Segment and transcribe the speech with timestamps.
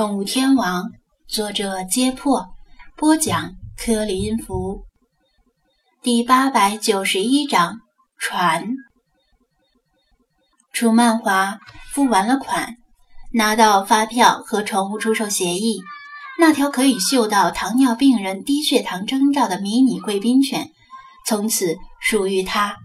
[0.00, 0.84] 宠物天王》，
[1.28, 2.54] 作者：揭破，
[2.96, 4.86] 播讲：柯林福。
[6.02, 7.80] 第八百九十一章：
[8.18, 8.76] 船。
[10.72, 11.58] 楚曼华
[11.92, 12.76] 付完了款，
[13.34, 15.82] 拿到发票和宠物出售协议，
[16.38, 20.70] 那条可以嗅到糖尿病人低血糖征兆的迷你贵宾犬，
[21.26, 22.78] 从此属于他。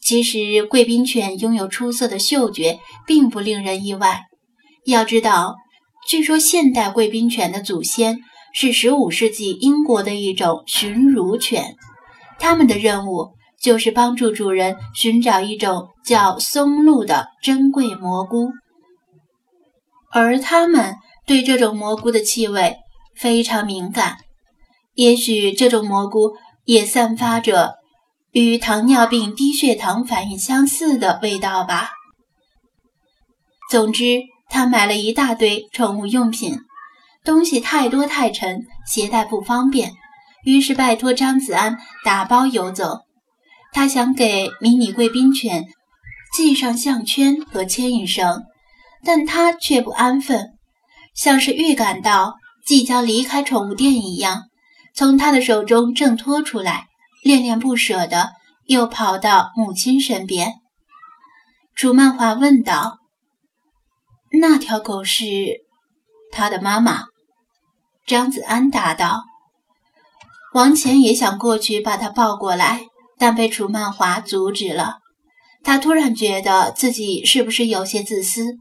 [0.00, 4.24] 其实，贵宾犬拥有出色的嗅觉，并不令人意外。
[4.84, 5.54] 要知道，
[6.08, 8.18] 据说现代贵宾犬的祖先
[8.52, 11.76] 是15世纪英国的一种驯乳犬，
[12.38, 18.50] 它们的任务就是帮助主人寻找一种叫松露的珍贵蘑菇，
[20.10, 20.96] 而它们
[21.26, 22.76] 对这种蘑菇的气味
[23.16, 24.18] 非常敏感。
[24.94, 26.32] 也许这种蘑菇
[26.64, 27.82] 也散发着。
[28.32, 31.90] 与糖尿病低血糖反应相似的味道吧。
[33.70, 36.58] 总之，他买了一大堆宠物用品，
[37.24, 39.92] 东西太多太沉，携带不方便，
[40.44, 43.00] 于是拜托张子安打包邮走。
[43.72, 45.64] 他想给迷你贵宾犬
[46.36, 48.42] 系上项圈和牵引绳，
[49.02, 50.50] 但他却不安分，
[51.14, 52.34] 像是预感到
[52.66, 54.42] 即将离开宠物店一样，
[54.94, 56.88] 从他的手中挣脱出来。
[57.22, 58.32] 恋恋不舍的，
[58.66, 60.54] 又跑到母亲身边。
[61.74, 62.98] 楚曼华问道
[64.40, 65.26] ：“那条狗是
[66.30, 67.04] 他的妈妈？”
[68.06, 69.22] 张子安答道
[70.54, 72.86] ：“王乾也想过去把它抱过来，
[73.18, 74.98] 但被楚曼华阻止了。
[75.62, 78.56] 他突然觉得自己是不是有些自私？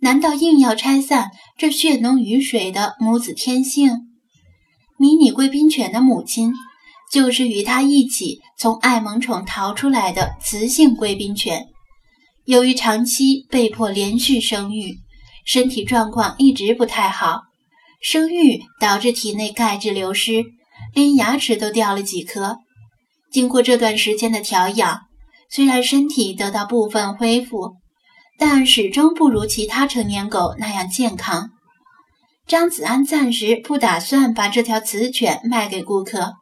[0.00, 4.08] 难道硬要拆散这血浓于水的母子天性？
[4.98, 6.52] 迷你贵宾犬的母亲。”
[7.12, 11.66] 就是与他一起从爱萌宠逃出来的雌性贵宾犬，
[12.46, 14.98] 由于长期被迫连续生育，
[15.44, 17.42] 身体状况一直不太好。
[18.00, 20.44] 生育导致体内钙质流失，
[20.94, 22.58] 连牙齿都掉了几颗。
[23.30, 25.02] 经过这段时间的调养，
[25.48, 27.76] 虽然身体得到部分恢复，
[28.38, 31.50] 但始终不如其他成年狗那样健康。
[32.46, 36.34] 张子安暂时不打算把这条雌犬卖给顾客。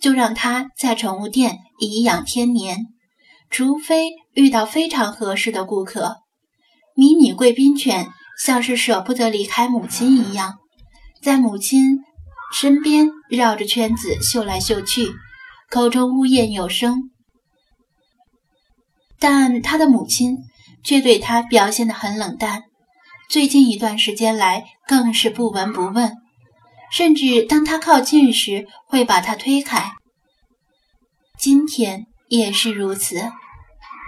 [0.00, 2.88] 就让它在宠物店颐养天年，
[3.50, 6.16] 除非遇到非常合适的顾客。
[6.96, 10.58] 迷你贵宾犬像是舍不得离开母亲一样，
[11.22, 12.00] 在母亲
[12.52, 15.12] 身边绕着圈子嗅来嗅去，
[15.70, 17.10] 口中呜咽有声。
[19.18, 20.38] 但他的母亲
[20.82, 22.64] 却对他表现得很冷淡，
[23.28, 26.12] 最近一段时间来更是不闻不问。
[26.90, 29.92] 甚至当他靠近时，会把他推开。
[31.38, 33.30] 今天也是如此。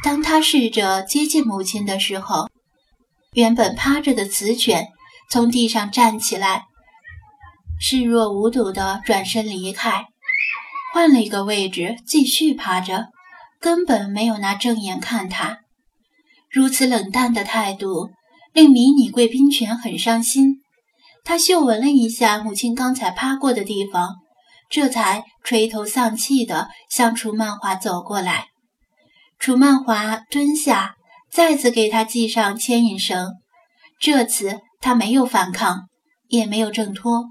[0.02, 2.50] 当他试着接近母亲的时候，
[3.34, 4.88] 原本趴着的雌犬
[5.30, 6.64] 从地上站起来，
[7.80, 10.06] 视若无睹地转身离开，
[10.92, 13.08] 换了一个位置继续趴着，
[13.60, 15.58] 根本没有拿正眼看他。
[16.50, 18.10] 如此冷淡的态度
[18.52, 20.60] 令迷你贵宾犬很伤心。
[21.24, 24.16] 他嗅闻了一下母亲刚才趴过的地方，
[24.70, 28.46] 这才垂头丧气地向楚曼华走过来。
[29.40, 30.93] 楚曼华蹲下，
[31.34, 33.32] 再次给他系上牵引绳。
[33.98, 35.88] 这次他没有反抗，
[36.28, 37.24] 也没有挣脱，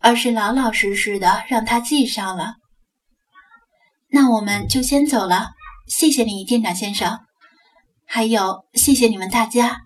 [0.00, 2.54] 而是老老实实的让他系上了。
[4.10, 5.50] 那我们就先走了，
[5.86, 7.20] 谢谢你，店长先生，
[8.04, 9.82] 还有谢谢你们大家。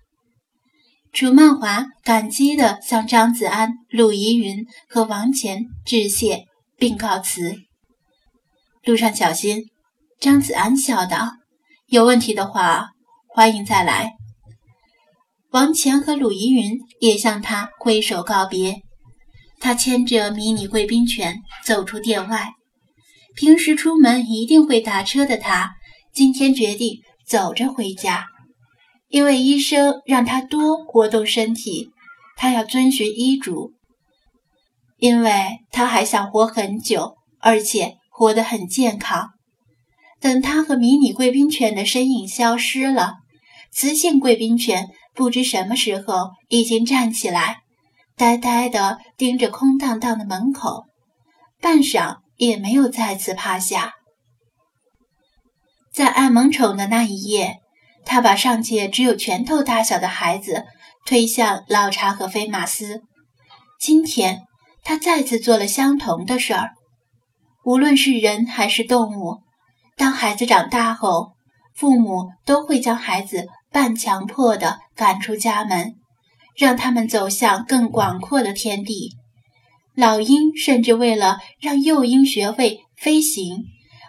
[1.12, 6.46] 楚曼华感激地向张子安、陆怡云和王乾致谢，
[6.78, 7.54] 并告辞。
[8.82, 9.64] 路上小心，
[10.18, 11.32] 张子安笑道
[11.88, 12.92] ：“有问题的话，
[13.38, 14.14] 欢迎再来。”
[15.52, 18.82] 王乾和鲁怡云也向他挥手告别。
[19.60, 22.48] 他牵着迷你贵宾犬走出店外。
[23.36, 25.70] 平时出门一定会打车的他，
[26.12, 26.98] 今天决定
[27.28, 28.26] 走着回家。
[29.06, 31.90] 因为医生让他多活动身体，
[32.36, 33.70] 他要遵循医嘱。
[34.96, 39.28] 因为他还想活很久，而且活得很健康。
[40.20, 43.18] 等他和迷你贵宾犬的身影消失了，
[43.72, 47.58] 雌性贵宾犬不知什么时候已经站起来，
[48.16, 50.84] 呆呆地盯着空荡荡的门口，
[51.60, 53.94] 半晌也没有再次趴下。
[55.92, 57.60] 在爱萌宠的那一夜。
[58.10, 60.64] 他把尚且只有拳头大小的孩子
[61.04, 63.02] 推向老查和菲马斯。
[63.78, 64.44] 今天，
[64.82, 66.70] 他再次做了相同的事儿。
[67.66, 69.42] 无论是人还是动物，
[69.94, 71.32] 当孩子长大后，
[71.74, 75.94] 父母都会将孩子半强迫地赶出家门，
[76.56, 79.16] 让他们走向更广阔的天地。
[79.94, 83.64] 老鹰甚至为了让幼鹰学会飞行，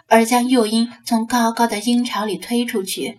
[0.06, 3.18] 而将幼鹰从高高的鹰巢里推出去。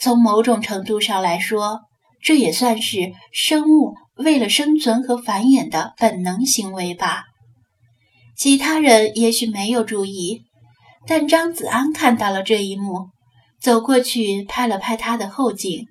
[0.00, 1.80] 从某种程度上来说，
[2.20, 7.24] 这也算是生物为了生存和繁衍的本能行为吧。
[8.36, 10.42] 其他人也许没有注意，
[11.06, 13.08] 但张子安看到了这一幕，
[13.60, 15.86] 走过去拍了拍他的后颈。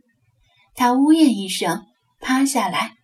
[0.74, 1.84] 他呜咽一声，
[2.20, 2.96] 趴下来，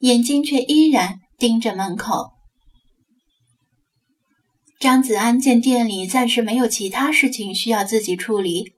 [0.00, 2.32] 眼睛却依然盯着门口。
[4.78, 8.72] 张子安见店里暂时没有其他事情需要自己处理，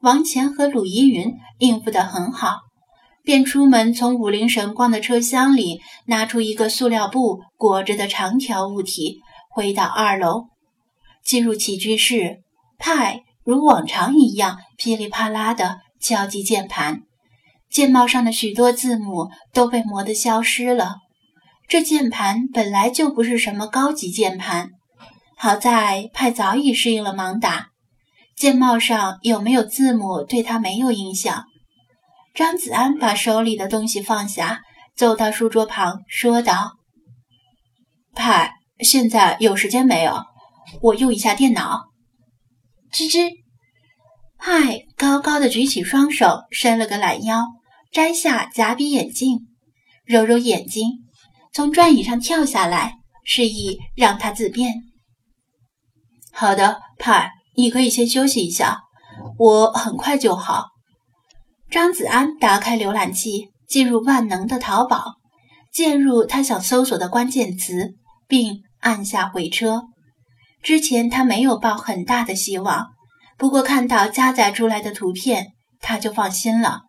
[0.00, 2.60] 王乾和鲁依云应付得很好，
[3.24, 9.20] 便出门从武陵神光的车厢里拿出一个塑料布裹着的长条物体。
[9.52, 10.44] 回到二楼，
[11.24, 12.42] 进入起居室，
[12.78, 17.00] 派如往常一样噼里啪啦地敲击键盘，
[17.68, 20.98] 键帽上的许多字母都被磨得消失了。
[21.66, 24.70] 这键盘本来就不是什么高级键盘，
[25.36, 27.70] 好在派早已适应了盲打，
[28.36, 31.44] 键帽上有没有字母对他没有影响。
[32.32, 34.60] 张子安把手里的东西放下，
[34.94, 36.74] 走到书桌旁，说道
[38.14, 40.22] ：“派。”现在有时间没有？
[40.80, 41.90] 我用一下电脑。
[42.90, 43.30] 吱吱，
[44.40, 47.44] 派高高的举起双手，伸了个懒腰，
[47.92, 49.46] 摘下假鼻眼镜，
[50.04, 51.04] 揉揉眼睛，
[51.52, 52.94] 从转椅上跳下来，
[53.24, 54.74] 示意让他自便。
[56.32, 58.80] 好的，派，你可以先休息一下，
[59.38, 60.68] 我很快就好。
[61.70, 65.16] 张子安打开浏览器，进入万能的淘宝，
[65.72, 67.94] 键入他想搜索的关键词，
[68.26, 68.62] 并。
[68.82, 69.82] 按下回车。
[70.62, 72.92] 之前他没有抱很大的希望，
[73.40, 76.82] 不过看到加载出来的图片，他就放心了。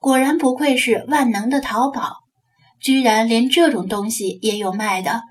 [0.00, 2.16] 果然不愧是万能的淘宝，
[2.80, 5.22] 居然连这种东西也有卖的，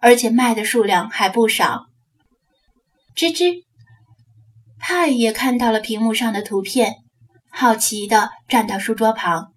[0.00, 1.84] 而且卖的数量还不少。
[3.14, 3.56] 吱吱，
[4.78, 6.94] 派也看到了屏幕上的图片，
[7.50, 9.48] 好奇地站到书桌旁。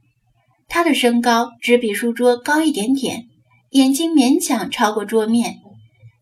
[0.68, 3.24] 他的身高只比书桌高一点点，
[3.70, 5.56] 眼睛勉强超过桌面。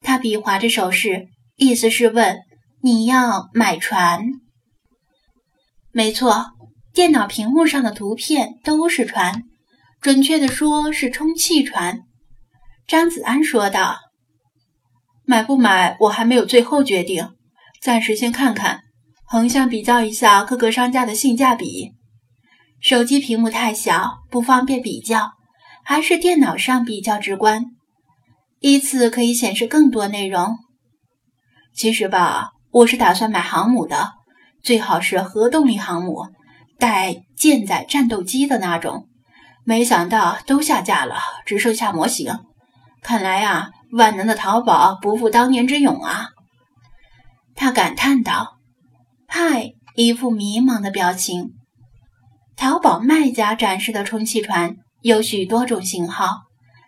[0.03, 1.25] 他比划着手势，
[1.55, 2.37] 意思是问
[2.81, 4.21] ：“你要买船？”
[5.91, 6.45] 没错，
[6.93, 9.43] 电脑屏幕上的图片都是船，
[9.99, 12.01] 准确的说是充气船。
[12.87, 13.97] 张子安说道
[15.25, 17.29] ：“买不买，我还没有最后决定，
[17.81, 18.81] 暂时先看看，
[19.25, 21.93] 横向比较一下各个商家的性价比。
[22.79, 25.31] 手机屏幕太小，不方便比较，
[25.83, 27.65] 还是电脑上比较直观。”
[28.61, 30.57] 依次可以显示更多内容。
[31.75, 34.11] 其实吧，我是打算买航母的，
[34.61, 36.27] 最好是核动力航母，
[36.77, 39.07] 带舰载战斗机的那种。
[39.63, 42.37] 没想到都下架了，只剩下模型。
[43.01, 46.29] 看来啊，万能的淘宝不负当年之勇啊！
[47.55, 48.59] 他感叹道。
[49.27, 51.53] 派一副迷茫的表情。
[52.55, 56.43] 淘宝卖家展示的充气船有许多种型号。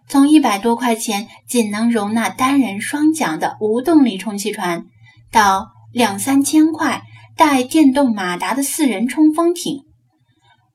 [0.07, 4.85] 从一百多块钱仅能容纳单人双桨的无动力充气船，
[5.31, 7.03] 到两三千块
[7.35, 9.83] 带电动马达的四人冲锋艇，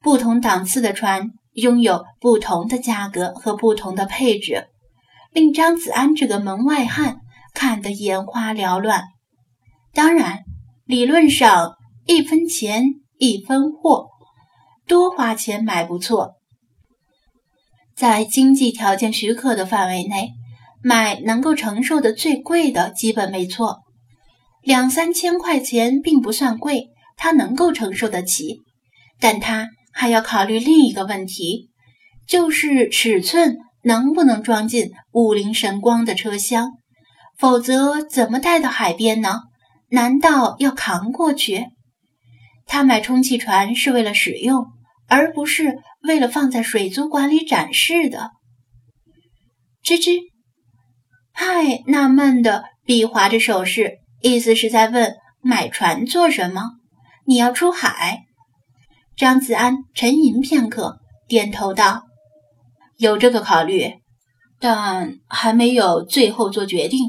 [0.00, 4.66] 不同档次的船拥有不同的价格和不同的配置，
[5.32, 7.18] 令张子安这个门外汉
[7.52, 9.04] 看得眼花缭乱。
[9.92, 10.40] 当然，
[10.84, 11.74] 理论上
[12.06, 12.84] 一分钱
[13.18, 14.08] 一分货，
[14.88, 16.32] 多花钱买不错。
[17.94, 20.32] 在经济条件许可的范围内，
[20.82, 23.83] 买能够承受的最贵的基本没错，
[24.64, 28.62] 两三千块钱并不算贵，他能够承受得起。
[29.20, 31.70] 但他还要考虑另一个问题，
[32.26, 36.72] 就是尺寸能不能装进五菱神光的车厢，
[37.36, 39.42] 否则怎么带到海边呢？
[39.90, 41.66] 难道要扛过去？
[42.66, 44.66] 他买充气船是为了使用。
[45.06, 48.30] 而不是为了放在水族馆里展示的。
[49.84, 50.18] 吱吱，
[51.34, 56.62] 派纳闷的比划着手势，意思是在问买船做什么？
[57.26, 58.20] 你要出海？
[59.18, 62.04] 张子安沉吟片刻，点头道
[62.96, 63.92] ：“有这个考虑，
[64.58, 67.00] 但还没有最后做决定。”